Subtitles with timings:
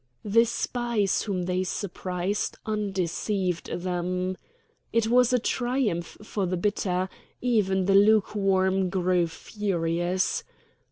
[0.25, 4.35] The spies whom they surprised undeceived them.
[4.91, 7.07] It was a triumph for the bitter;
[7.39, 10.43] even the lukewarm grew furious.